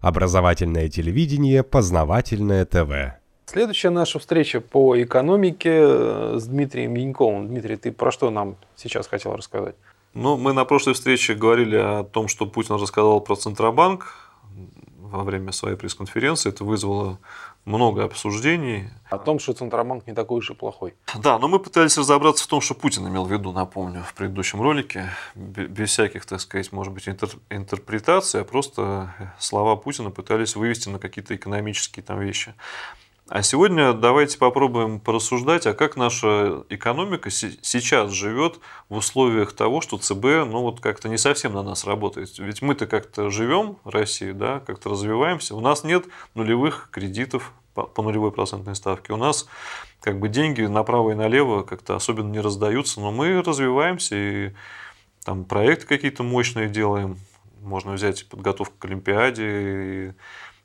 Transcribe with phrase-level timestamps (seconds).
[0.00, 3.18] Образовательное телевидение, познавательное ТВ.
[3.46, 7.48] Следующая наша встреча по экономике э, с Дмитрием Яньковым.
[7.48, 9.74] Дмитрий, ты про что нам сейчас хотел рассказать?
[10.14, 14.27] Ну, мы на прошлой встрече говорили о том, что Путин рассказал про Центробанк
[15.10, 16.50] во время своей пресс-конференции.
[16.50, 17.18] Это вызвало
[17.64, 18.90] много обсуждений.
[19.10, 20.94] О том, что Центробанк не такой уж и плохой.
[21.16, 24.62] Да, но мы пытались разобраться в том, что Путин имел в виду, напомню, в предыдущем
[24.62, 30.88] ролике, без всяких, так сказать, может быть, интер интерпретаций, а просто слова Путина пытались вывести
[30.88, 32.54] на какие-то экономические там вещи.
[33.30, 39.98] А сегодня давайте попробуем порассуждать, а как наша экономика сейчас живет в условиях того, что
[39.98, 42.38] ЦБ ну, вот как-то не совсем на нас работает.
[42.38, 45.54] Ведь мы-то как-то живем в России, да, как-то развиваемся.
[45.54, 49.12] У нас нет нулевых кредитов по нулевой процентной ставке.
[49.12, 49.46] У нас
[50.00, 54.52] как бы деньги направо и налево как-то особенно не раздаются, но мы развиваемся и
[55.22, 57.18] там проекты какие-то мощные делаем.
[57.60, 60.12] Можно взять подготовку к Олимпиаде, и,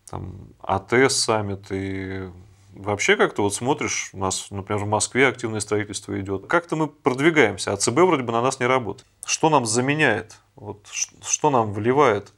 [0.09, 2.29] там, АТС саммит и
[2.75, 6.47] Вообще как-то вот смотришь, у нас, например, в Москве активное строительство идет.
[6.47, 9.07] Как-то мы продвигаемся, а ЦБ вроде бы на нас не работает.
[9.25, 10.37] Что нам заменяет?
[10.55, 12.33] Вот, что нам вливает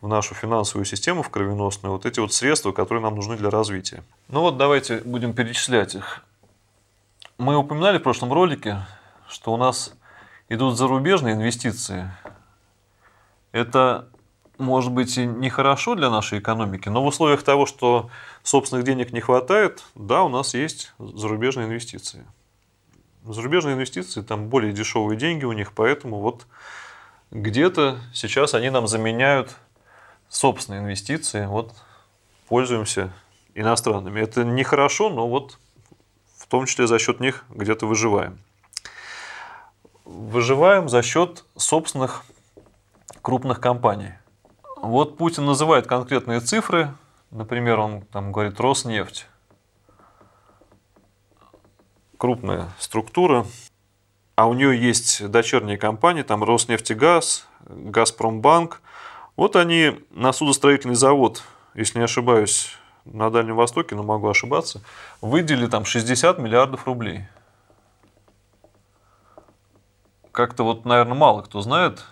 [0.00, 4.04] в нашу финансовую систему, в кровеносную, вот эти вот средства, которые нам нужны для развития?
[4.28, 6.24] Ну вот давайте будем перечислять их.
[7.38, 8.86] Мы упоминали в прошлом ролике,
[9.28, 9.94] что у нас
[10.48, 12.10] идут зарубежные инвестиции.
[13.50, 14.08] Это
[14.60, 18.10] может быть и нехорошо для нашей экономики, но в условиях того, что
[18.42, 22.24] собственных денег не хватает, да, у нас есть зарубежные инвестиции.
[23.24, 26.46] Зарубежные инвестиции, там более дешевые деньги у них, поэтому вот
[27.30, 29.56] где-то сейчас они нам заменяют
[30.28, 31.74] собственные инвестиции, вот
[32.48, 33.12] пользуемся
[33.54, 34.20] иностранными.
[34.20, 35.58] Это нехорошо, но вот
[36.36, 38.38] в том числе за счет них где-то выживаем.
[40.04, 42.24] Выживаем за счет собственных
[43.22, 44.14] крупных компаний.
[44.82, 46.94] Вот Путин называет конкретные цифры.
[47.30, 49.26] Например, он там говорит Роснефть.
[52.16, 53.46] Крупная структура.
[54.36, 58.80] А у нее есть дочерние компании, там Роснефтегаз, Газпромбанк.
[59.36, 61.42] Вот они на судостроительный завод,
[61.74, 62.70] если не ошибаюсь,
[63.04, 64.80] на Дальнем Востоке, но могу ошибаться,
[65.20, 67.26] выделили там 60 миллиардов рублей.
[70.32, 72.04] Как-то вот, наверное, мало кто знает,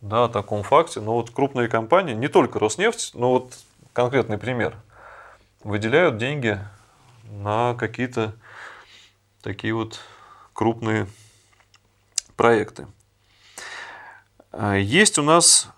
[0.00, 1.00] да, о таком факте.
[1.00, 3.58] Но вот крупные компании, не только Роснефть, но вот
[3.92, 4.76] конкретный пример,
[5.64, 6.58] выделяют деньги
[7.24, 8.34] на какие-то
[9.42, 10.00] такие вот
[10.52, 11.06] крупные
[12.36, 12.86] проекты.
[14.52, 15.68] А есть у нас,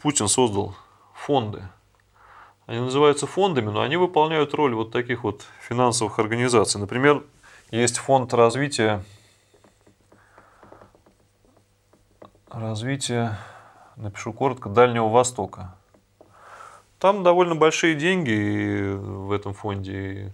[0.00, 0.74] Путин создал
[1.14, 1.62] фонды.
[2.66, 6.80] Они называются фондами, но они выполняют роль вот таких вот финансовых организаций.
[6.80, 7.22] Например,
[7.70, 9.04] есть фонд развития
[12.50, 13.38] развития,
[13.96, 15.74] напишу коротко, Дальнего Востока.
[16.98, 20.32] Там довольно большие деньги в этом фонде.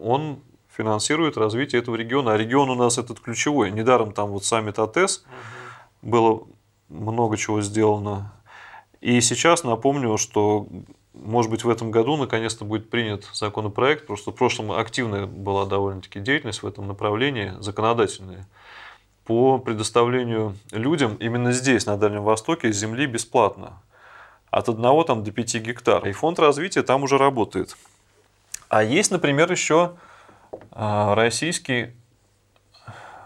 [0.00, 0.40] Он
[0.74, 2.32] финансирует развитие этого региона.
[2.32, 3.70] А регион у нас этот ключевой.
[3.70, 6.10] Недаром там вот саммит АТЭС угу.
[6.10, 6.42] было
[6.88, 8.32] много чего сделано.
[9.00, 10.66] И сейчас напомню, что
[11.14, 16.20] может быть, в этом году наконец-то будет принят законопроект, что в прошлом активная была довольно-таки
[16.20, 18.48] деятельность в этом направлении, законодательная
[19.24, 23.80] по предоставлению людям именно здесь, на Дальнем Востоке, земли бесплатно.
[24.50, 26.06] От 1 там, до 5 гектар.
[26.06, 27.76] И фонд развития там уже работает.
[28.68, 29.96] А есть, например, еще
[30.70, 31.92] а, российский,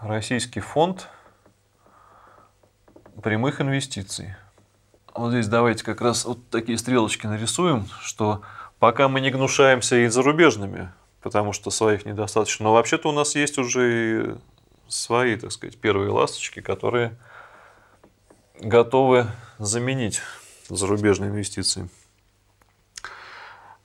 [0.01, 1.09] российский фонд
[3.21, 4.35] прямых инвестиций.
[5.15, 8.41] Вот здесь давайте как раз вот такие стрелочки нарисуем, что
[8.79, 10.91] пока мы не гнушаемся и зарубежными,
[11.21, 14.35] потому что своих недостаточно, но вообще-то у нас есть уже и
[14.87, 17.17] свои, так сказать, первые ласточки, которые
[18.59, 19.27] готовы
[19.59, 20.21] заменить
[20.69, 21.89] зарубежные инвестиции.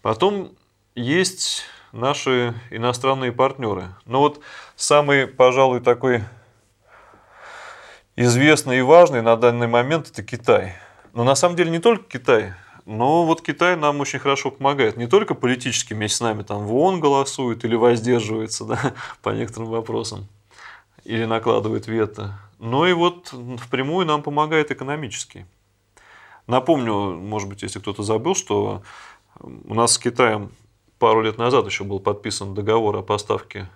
[0.00, 0.56] Потом
[0.94, 3.88] есть наши иностранные партнеры.
[4.04, 4.40] Но вот
[4.76, 6.24] самый, пожалуй, такой
[8.16, 10.74] известный и важный на данный момент это Китай.
[11.12, 12.54] Но на самом деле не только Китай,
[12.84, 14.96] но вот Китай нам очень хорошо помогает.
[14.96, 19.70] Не только политически вместе с нами там в ООН голосует или воздерживается да, по некоторым
[19.70, 20.26] вопросам
[21.04, 25.46] или накладывает вето, но и вот впрямую нам помогает экономически.
[26.46, 28.82] Напомню, может быть, если кто-то забыл, что
[29.40, 30.50] у нас с Китаем
[30.98, 33.68] пару лет назад еще был подписан договор о поставке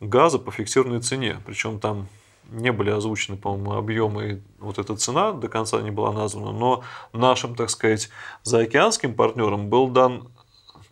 [0.00, 1.40] газа по фиксированной цене.
[1.46, 2.08] Причем там
[2.50, 6.82] не были озвучены, по-моему, объемы, и вот эта цена до конца не была названа, но
[7.12, 8.10] нашим, так сказать,
[8.42, 10.28] заокеанским партнерам был дан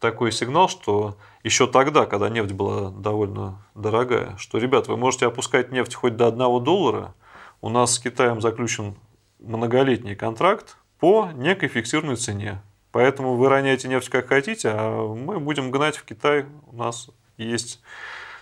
[0.00, 5.70] такой сигнал, что еще тогда, когда нефть была довольно дорогая, что, ребят, вы можете опускать
[5.70, 7.14] нефть хоть до 1 доллара.
[7.60, 8.94] У нас с Китаем заключен
[9.38, 12.60] многолетний контракт по некой фиксированной цене.
[12.92, 16.46] Поэтому вы роняете нефть как хотите, а мы будем гнать в Китай.
[16.66, 17.80] У нас есть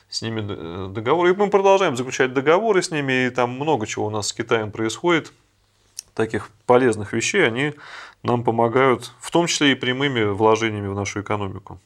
[0.08, 0.40] с ними
[0.88, 1.32] договоры.
[1.32, 3.26] И мы продолжаем заключать договоры с ними.
[3.26, 5.32] И там много чего у нас с Китаем происходит.
[6.14, 7.46] Таких полезных вещей.
[7.46, 7.74] Они
[8.22, 11.80] нам помогают, в том числе и прямыми вложениями в нашу экономику.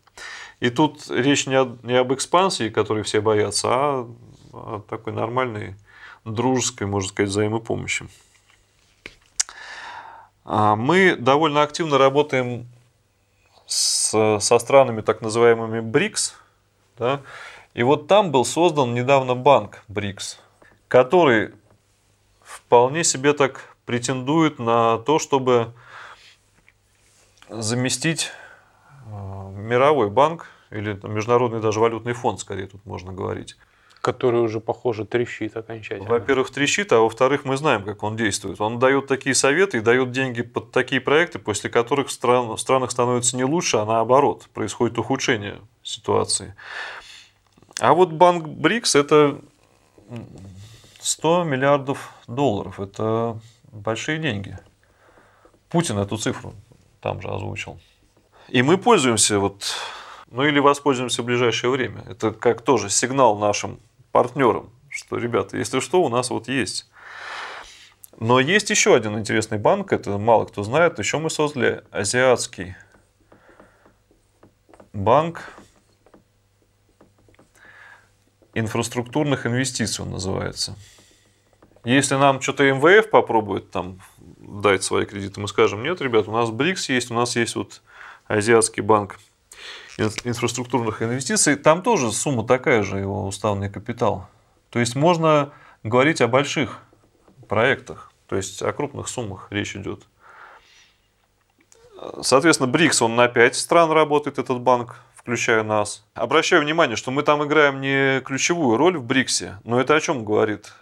[0.61, 4.09] И тут речь не, о, не об экспансии, которой все боятся, а
[4.53, 5.75] о такой нормальной,
[6.25, 8.07] дружеской, можно сказать, взаимопомощи.
[10.45, 12.67] А мы довольно активно работаем
[13.67, 16.35] с, со странами так называемыми БРИКС.
[16.99, 17.23] Да?
[17.75, 20.39] И вот там был создан недавно банк БРИКС,
[20.89, 21.55] который
[22.43, 25.73] вполне себе так претендует на то, чтобы
[27.53, 28.31] заместить
[29.07, 33.57] э, мировой банк или международный даже валютный фонд, скорее тут можно говорить.
[34.01, 36.09] Который уже, похоже, трещит окончательно.
[36.09, 38.61] Во-первых, трещит, а во-вторых, мы знаем, как он действует.
[38.61, 42.59] Он дает такие советы и дает деньги под такие проекты, после которых в, стран, в
[42.59, 46.57] странах становится не лучше, а наоборот, происходит ухудшение ситуации.
[47.81, 49.41] А вот банк БРИКС– это
[51.01, 52.81] 100 миллиардов долларов.
[52.81, 53.39] Это
[53.71, 54.59] большие деньги.
[55.69, 56.55] Путин эту цифру
[57.03, 57.79] там же озвучил.
[58.49, 59.75] И мы пользуемся вот,
[60.31, 62.05] ну или воспользуемся в ближайшее время.
[62.09, 63.81] Это как тоже сигнал нашим
[64.13, 66.89] партнерам, что, ребята, если что, у нас вот есть.
[68.19, 72.77] Но есть еще один интересный банк, это мало кто знает, еще мы создали азиатский
[74.93, 75.43] банк
[78.55, 80.77] инфраструктурных инвестиций, он называется.
[81.85, 83.99] Если нам что-то МВФ попробует там
[84.61, 87.83] дать свои кредиты, мы скажем, нет, ребят, у нас БРИКС есть, у нас есть вот
[88.27, 89.19] Азиатский банк
[89.99, 94.29] инфраструктурных инвестиций, там тоже сумма такая же, его уставный капитал.
[94.71, 95.53] То есть можно
[95.83, 96.81] говорить о больших
[97.49, 100.07] проектах, то есть о крупных суммах речь идет.
[102.21, 106.05] Соответственно, БРИКС, он на 5 стран работает, этот банк, включая нас.
[106.15, 110.25] Обращаю внимание, что мы там играем не ключевую роль в БРИКСе, но это о чем
[110.25, 110.73] говорит?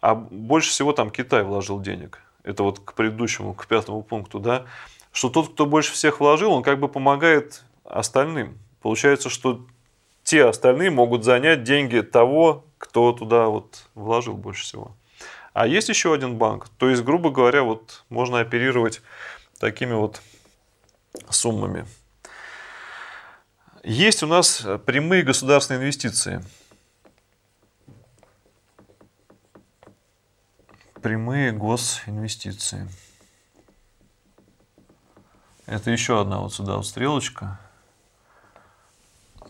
[0.00, 2.23] А больше всего там Китай вложил денег.
[2.44, 4.66] Это вот к предыдущему, к пятому пункту, да,
[5.12, 8.58] что тот, кто больше всех вложил, он как бы помогает остальным.
[8.82, 9.66] Получается, что
[10.22, 14.94] те остальные могут занять деньги того, кто туда вот вложил больше всего.
[15.54, 16.68] А есть еще один банк.
[16.78, 19.00] То есть, грубо говоря, вот можно оперировать
[19.58, 20.20] такими вот
[21.30, 21.86] суммами.
[23.82, 26.44] Есть у нас прямые государственные инвестиции–
[31.04, 32.88] прямые госинвестиции.
[35.66, 37.60] Это еще одна вот сюда вот стрелочка.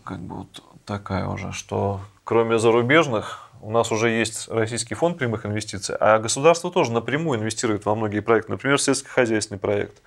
[0.03, 5.45] Как бы вот такая уже, что кроме зарубежных, у нас уже есть Российский фонд прямых
[5.45, 10.01] инвестиций, а государство тоже напрямую инвестирует во многие проекты, например, сельскохозяйственный проект.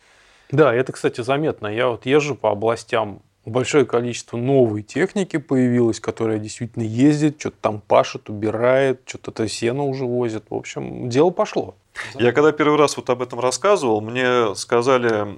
[0.51, 1.67] Да, это, кстати, заметно.
[1.67, 7.81] Я вот езжу по областям большое количество новой техники появилось, которая действительно ездит, что-то там
[7.81, 10.45] пашет, убирает, что-то то сено уже возит.
[10.51, 11.75] В общем, дело пошло.
[12.15, 15.37] Я когда первый раз вот об этом рассказывал, мне сказали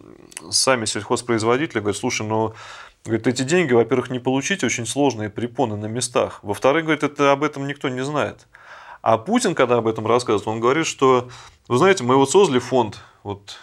[0.51, 2.55] сами сельхозпроизводители, говорят, слушай, ну
[3.05, 6.41] Говорит, эти деньги, во-первых, не получить очень сложные препоны на местах.
[6.43, 8.47] Во-вторых, говорит, это об этом никто не знает.
[9.01, 11.31] А Путин, когда об этом рассказывает, он говорит, что,
[11.67, 13.57] вы знаете, мы вот создали фонд, вот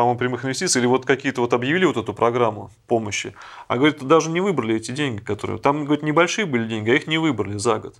[0.00, 3.34] по-моему, прямых инвестиций, или вот какие-то вот объявили вот эту программу помощи,
[3.68, 5.58] а говорит, даже не выбрали эти деньги, которые...
[5.58, 7.96] Там, говорит, небольшие были деньги, а их не выбрали за год.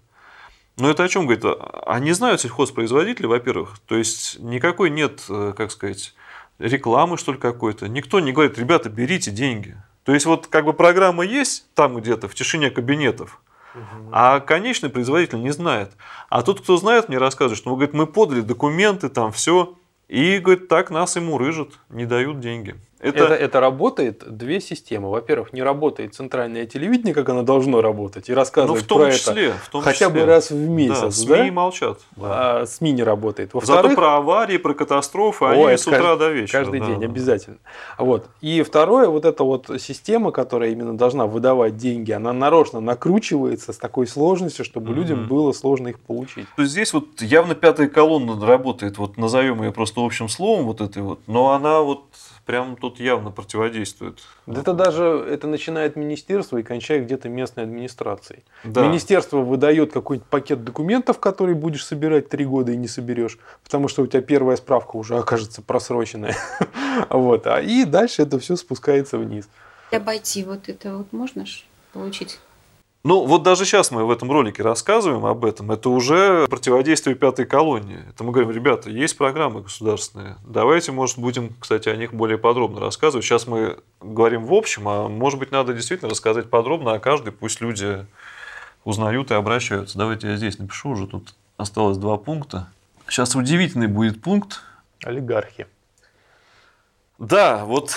[0.79, 1.45] Но это о чем говорит?
[1.87, 6.15] Они знают сельхозпроизводители, во-первых, то есть никакой нет, э, как сказать,
[6.59, 7.87] рекламы, что ли, какой-то.
[7.87, 9.77] Никто не говорит, ребята, берите деньги.
[10.05, 13.43] То есть вот как бы программа есть там где-то в тишине кабинетов,
[14.11, 15.93] а конечный производитель не знает.
[16.31, 19.75] А тот, кто знает, мне рассказывает, что говорит, мы подали документы, там все,
[20.11, 22.75] и, говорит, так нас и мурыжат, не дают деньги.
[23.01, 23.25] Это...
[23.25, 25.11] Это, это работает две системы.
[25.11, 29.13] Во-первых, не работает центральное телевидение, как оно должно работать, и рассказывать ну, в том про
[29.13, 30.21] числе, это в том хотя числе.
[30.21, 31.01] бы раз в месяц.
[31.01, 31.53] Да, СМИ да?
[31.53, 31.99] молчат.
[32.17, 32.61] Да.
[32.61, 33.53] А СМИ не работает.
[33.63, 36.59] Зато про аварии, про катастрофы, Ой, они с утра каждый, до вечера.
[36.61, 37.07] Каждый да, день, да.
[37.07, 37.57] обязательно.
[37.99, 38.27] Вот.
[38.43, 43.79] И второе, вот эта вот система, которая именно должна выдавать деньги, она нарочно накручивается с
[43.79, 44.95] такой сложностью, чтобы mm-hmm.
[44.95, 46.47] людям было сложно их получить.
[46.57, 50.81] То есть здесь вот явно пятая колонна работает, вот назовем ее просто общим словом вот
[50.81, 52.05] этой вот, но она вот
[52.47, 54.19] прям тут явно противодействует.
[54.47, 58.45] Да это даже это начинает министерство и кончает где-то местной администрацией.
[58.65, 58.87] Да.
[58.87, 64.03] Министерство выдает какой-нибудь пакет документов, который будешь собирать три года и не соберешь, потому что
[64.03, 66.37] у тебя первая справка уже окажется просроченная.
[67.11, 67.47] вот.
[67.47, 69.49] А и дальше это все спускается вниз.
[69.91, 72.39] Обойти вот это вот можно ж получить?
[73.03, 75.73] Ну, вот даже сейчас мы в этом ролике рассказываем об этом.
[75.73, 78.05] Это уже противодействие пятой колонии.
[78.11, 80.37] Это мы говорим, ребята, есть программы государственные.
[80.47, 83.25] Давайте, может, будем, кстати, о них более подробно рассказывать.
[83.25, 87.33] Сейчас мы говорим в общем, а может быть, надо действительно рассказать подробно о каждой.
[87.33, 88.05] Пусть люди
[88.85, 89.97] узнают и обращаются.
[89.97, 91.07] Давайте я здесь напишу уже.
[91.07, 92.69] Тут осталось два пункта.
[93.09, 94.61] Сейчас удивительный будет пункт.
[95.03, 95.67] Олигархи.
[97.19, 97.97] Да, вот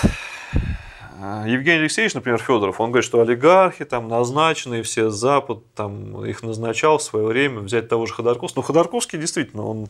[1.46, 6.98] Евгений Алексеевич, например, Федоров, он говорит, что олигархи там назначенные, все Запад там их назначал
[6.98, 8.62] в свое время, взять того же Ходорковского.
[8.62, 9.88] Но Ходорковский действительно, он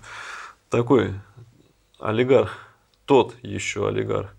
[0.69, 1.15] такой
[1.99, 2.59] олигарх,
[3.07, 4.35] тот еще олигарх.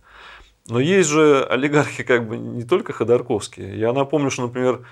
[0.67, 3.79] Но есть же олигархи как бы не только Ходорковские.
[3.79, 4.85] Я напомню, что, например,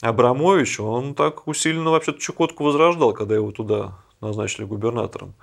[0.00, 5.34] Абрамович, он так усиленно вообще-то Чукотку возрождал, когда его туда назначили губернатором.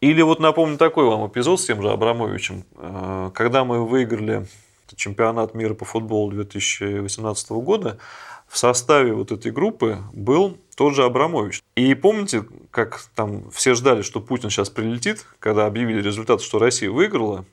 [0.00, 2.64] Или вот напомню такой вам эпизод с тем же Абрамовичем.
[2.76, 4.46] Э, когда мы выиграли
[4.96, 7.98] чемпионат мира по футболу 2018 года,
[8.46, 11.62] в составе вот этой группы был тот же Абрамович.
[11.76, 16.90] И помните, как там все ждали, что Путин сейчас прилетит, когда объявили результат, что Россия
[16.90, 17.44] выиграла,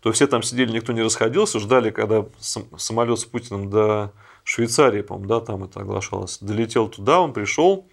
[0.00, 4.12] то все там сидели, никто не расходился, ждали, когда самолет с Путиным до
[4.44, 7.86] Швейцарии, по-моему, да, там это оглашалось, долетел туда, он пришел,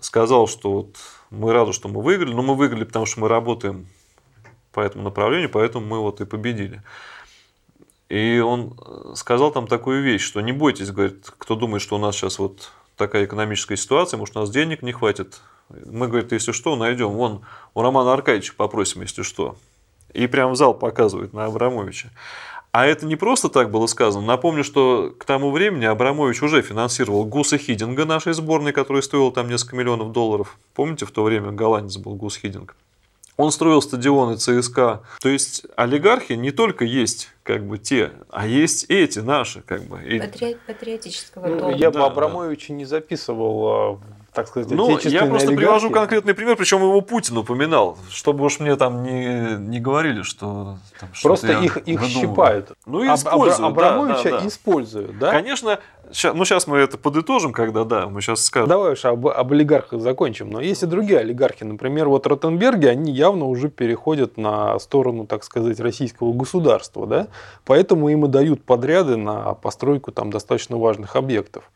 [0.00, 0.96] сказал, что вот
[1.30, 3.86] мы рады, что мы выиграли, но мы выиграли, потому что мы работаем
[4.72, 6.82] по этому направлению, поэтому мы вот и победили.
[8.08, 8.76] И он
[9.14, 12.72] сказал там такую вещь, что не бойтесь, говорит, кто думает, что у нас сейчас вот
[12.96, 15.40] такая экономическая ситуация, может, у нас денег не хватит.
[15.68, 17.10] Мы, говорит, если что, найдем.
[17.10, 17.42] Вон
[17.74, 19.56] у Романа Аркадьевича попросим, если что.
[20.12, 22.10] И прям зал показывает на Абрамовича.
[22.72, 24.24] А это не просто так было сказано.
[24.24, 29.48] Напомню, что к тому времени Абрамович уже финансировал Гуса Хидинга нашей сборной, которая стоила там
[29.48, 30.56] несколько миллионов долларов.
[30.74, 32.76] Помните, в то время голландец был Гус Хидинг.
[33.36, 35.02] Он строил стадионы ЦСКА.
[35.20, 39.96] То есть олигархи не только есть как бы те, а есть эти наши как бы.
[40.20, 40.56] Патри...
[40.66, 42.74] Патриотического ну, Я да, бы Абрамовича да.
[42.74, 44.00] не записывал а,
[44.40, 45.56] так сказать, Ну, я просто олигархи.
[45.56, 50.78] привожу конкретный пример, причем его Путин упоминал, чтобы уж мне там не, не говорили, что...
[50.98, 52.72] Там, просто их, их щипают.
[52.86, 53.60] Ну, и используют.
[53.60, 54.46] Аб, Абрамовича да, да, да.
[54.48, 55.30] используют, да?
[55.30, 55.78] Конечно,
[56.12, 58.68] сейчас, ну, сейчас мы это подытожим, когда, да, мы сейчас скажем.
[58.68, 60.50] Давай уж об, об олигархах закончим.
[60.50, 61.64] Но есть и другие олигархи.
[61.64, 67.28] Например, вот Ротенберги, они явно уже переходят на сторону, так сказать, российского государства, да?
[67.64, 71.70] Поэтому им и дают подряды на постройку там достаточно важных объектов.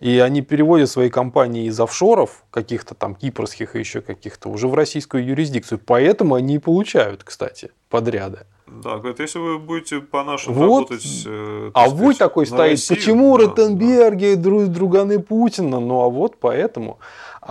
[0.00, 4.74] И они переводят свои компании из офшоров, каких-то там кипрских и еще каких-то, уже в
[4.74, 5.78] российскую юрисдикцию.
[5.84, 8.46] Поэтому они и получают, кстати, подряды.
[8.66, 10.90] Да, говорит, если вы будете по нашим вот.
[10.90, 11.24] работать...
[11.26, 14.66] Э, а вы такой стоит, Россию, почему да, Ротенберги, да.
[14.66, 15.80] друганы Путина?
[15.80, 16.98] Ну, а вот поэтому.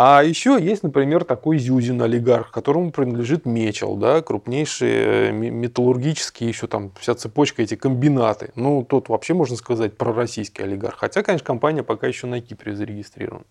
[0.02, 6.68] А еще есть, например, такой Зюзин олигарх, которому принадлежит Мечел, да, крупнейшие э, металлургические, еще
[6.68, 8.54] там вся цепочка, эти комбинаты.
[8.56, 11.00] Ну, тот вообще, можно сказать, пророссийский олигарх.
[11.00, 13.44] Хотя, конечно, компания пока еще на Кипре зарегистрирована.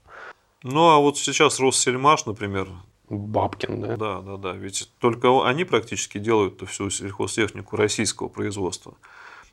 [0.62, 2.67] Ну, а вот сейчас Россельмаш, например,
[3.11, 3.97] Бабкин, да?
[3.99, 4.52] Да, да, да.
[4.52, 8.95] Ведь только они практически делают всю сельхозтехнику российского производства.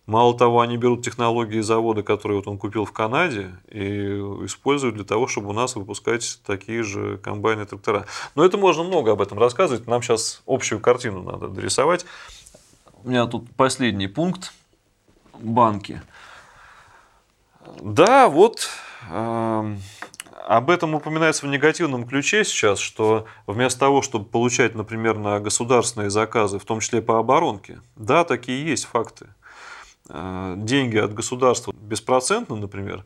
[0.06, 4.06] Мало того, они берут технологии завода, которые вот он купил в Канаде, и
[4.46, 8.06] используют для того, чтобы у нас выпускать такие же комбайны и трактора.
[8.36, 9.88] Но это можно много об этом рассказывать.
[9.88, 12.06] Нам сейчас общую картину надо дорисовать.
[13.04, 14.54] У меня тут последний пункт.
[15.40, 16.02] Банки.
[17.82, 18.70] Да, вот
[19.10, 19.76] э,
[20.48, 26.12] об этом упоминается в негативном ключе сейчас, что вместо того, чтобы получать, например, на государственные
[26.12, 29.30] заказы, в том числе по оборонке, да, такие есть факты–
[30.08, 33.06] деньги от государства беспроцентно, например,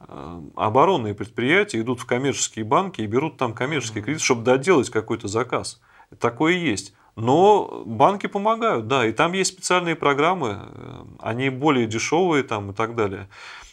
[0.00, 5.28] э, оборонные предприятия идут в коммерческие банки и берут там коммерческий кредит, чтобы доделать какой-то
[5.28, 5.80] заказ.
[6.18, 6.94] Такое есть.
[7.16, 12.74] Но банки помогают, да, и там есть специальные программы, э, они более дешевые там и
[12.74, 13.28] так далее.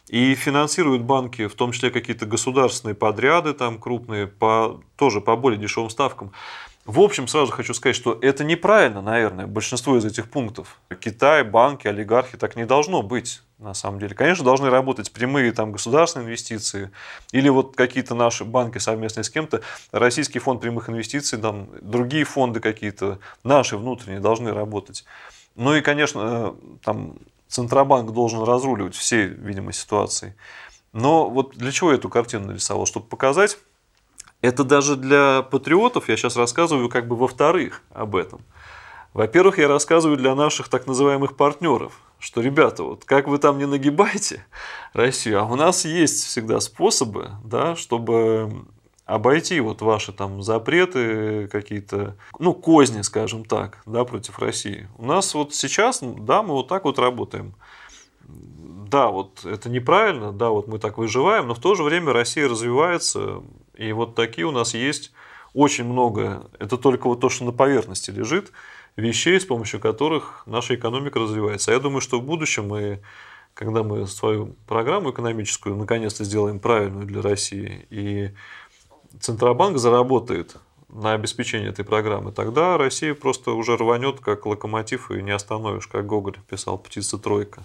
[0.09, 5.59] И финансируют банки, в том числе какие-то государственные подряды там крупные, по, тоже по более
[5.59, 6.31] дешевым ставкам.
[6.87, 10.79] В общем, сразу хочу сказать, что это неправильно, наверное, большинство из этих пунктов.
[11.01, 14.15] Китай, банки, олигархи, так не должно быть на самом деле.
[14.15, 16.89] Конечно, должны работать прямые там, государственные инвестиции
[17.33, 22.61] или вот какие-то наши банки совместные с кем-то, Российский фонд прямых инвестиций, там, другие фонды
[22.61, 25.03] какие-то, наши внутренние должны работать.
[25.55, 27.15] Ну и, конечно, там,
[27.49, 30.35] Центробанк должен разруливать все, видимо, ситуации.
[30.93, 32.85] Но вот для чего я эту картину нарисовал?
[32.85, 33.57] Чтобы показать,
[34.41, 38.41] это даже для патриотов, я сейчас рассказываю как бы во-вторых об этом.
[39.13, 43.65] Во-первых, я рассказываю для наших так называемых партнеров, что, ребята, вот как вы там не
[43.65, 44.45] нагибайте
[44.93, 48.65] Россию, а у нас есть всегда способы, да, чтобы
[49.05, 54.87] обойти вот ваши там запреты какие-то, ну, козни, скажем так, да, против России.
[54.97, 57.55] У нас вот сейчас, да, мы вот так вот работаем.
[58.27, 62.47] да, вот это неправильно, да, вот мы так выживаем, но в то же время Россия
[62.47, 63.41] развивается,
[63.77, 65.11] и вот такие у нас есть
[65.53, 68.51] очень много, это только вот то, что на поверхности лежит,
[68.95, 71.71] вещей, с помощью которых наша экономика развивается.
[71.71, 73.01] А я думаю, что в будущем мы,
[73.53, 78.31] когда мы свою программу экономическую наконец-то сделаем правильную для России, и
[79.19, 80.57] Центробанк заработает
[80.89, 86.05] на обеспечение этой программы, тогда Россия просто уже рванет как локомотив и не остановишь, как
[86.05, 87.63] Гоголь писал «Птица тройка»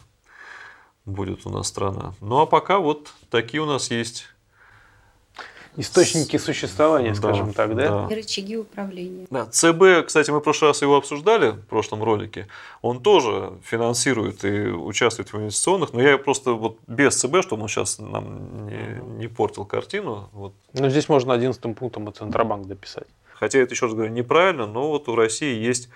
[1.04, 2.14] будет у нас страна.
[2.21, 4.26] Ну а пока вот такие у нас есть
[5.76, 8.09] источники существования, скажем да, так, да?
[8.11, 9.26] И рычаги управления.
[9.31, 12.49] Да, ЦБ, кстати, мы в прошлый раз его обсуждали в прошлом ролике,
[12.83, 17.69] он тоже финансирует и участвует в инвестиционных, но я просто вот без ЦБ, чтобы он
[17.69, 20.29] сейчас нам не, не портил картину.
[20.33, 20.52] Вот.
[20.75, 23.07] Но здесь можно одиннадцатым пунктом и Центробанк дописать.
[23.35, 25.88] Хотя это, еще раз говорю, неправильно, но вот у России есть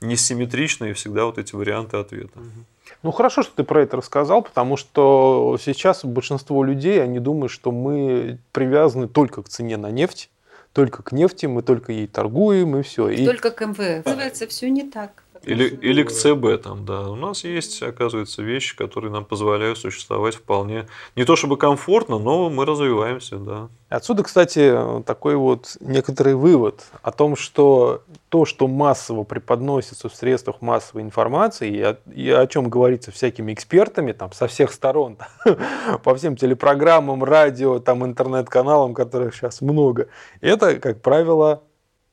[0.00, 2.38] несимметричные всегда вот эти варианты ответа.
[2.38, 2.64] Угу.
[3.02, 7.72] Ну хорошо, что ты про это рассказал, потому что сейчас большинство людей, они думают, что
[7.72, 10.30] мы привязаны только к цене на нефть,
[10.72, 13.08] только к нефти, мы только ей торгуем и все.
[13.08, 13.26] И...
[13.26, 14.06] Только к МВФ.
[14.06, 15.21] Оказывается, все не так.
[15.44, 17.08] Или, или к ЦБ там, да.
[17.08, 22.48] У нас есть, оказывается, вещи, которые нам позволяют существовать вполне, не то чтобы комфортно, но
[22.48, 23.68] мы развиваемся, да.
[23.88, 30.62] Отсюда, кстати, такой вот некоторый вывод о том, что то, что массово преподносится в средствах
[30.62, 35.18] массовой информации, и о, и о чем говорится всякими экспертами там, со всех сторон,
[36.04, 40.08] по всем телепрограммам, радио, там, интернет-каналам, которых сейчас много,
[40.40, 41.62] это, как правило,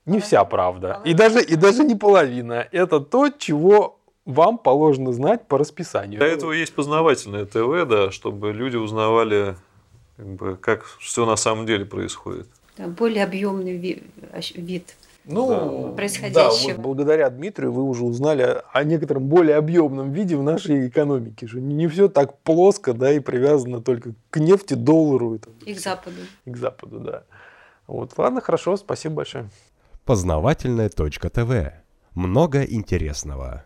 [0.10, 1.02] не вся правда.
[1.06, 2.68] И даже, и даже не половина.
[2.72, 6.20] Это то, чего вам положено знать по расписанию.
[6.20, 9.56] Для этого есть познавательное ТВ, да, чтобы люди узнавали,
[10.18, 12.48] как, бы, как все на самом деле происходит.
[12.78, 15.96] Да, более объемный вид ну, да.
[15.96, 16.70] происходящего.
[16.70, 21.48] Да, вот благодаря Дмитрию вы уже узнали о некотором более объемном виде в нашей экономике.
[21.48, 25.36] Что не, все так плоско, да, и привязано только к нефти, доллару.
[25.36, 26.16] И, и к Западу.
[26.46, 27.24] И к Западу, да.
[27.86, 29.50] Вот, ладно, хорошо, спасибо большое.
[30.10, 31.72] Познавательная точка ТВ.
[32.16, 33.66] Много интересного.